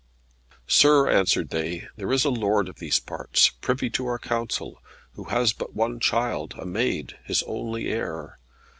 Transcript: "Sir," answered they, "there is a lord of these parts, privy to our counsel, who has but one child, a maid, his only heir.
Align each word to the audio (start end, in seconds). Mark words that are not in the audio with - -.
"Sir," 0.65 1.07
answered 1.07 1.51
they, 1.51 1.87
"there 1.95 2.11
is 2.11 2.25
a 2.25 2.31
lord 2.31 2.67
of 2.67 2.77
these 2.79 2.99
parts, 2.99 3.49
privy 3.49 3.87
to 3.91 4.07
our 4.07 4.17
counsel, 4.17 4.81
who 5.13 5.25
has 5.25 5.53
but 5.53 5.75
one 5.75 5.99
child, 5.99 6.55
a 6.57 6.65
maid, 6.65 7.19
his 7.23 7.43
only 7.43 7.85
heir. 7.87 8.39